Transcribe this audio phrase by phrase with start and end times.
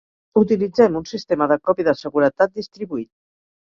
[0.41, 3.13] Utilitzem un sistema de còpia de seguretat distribuït.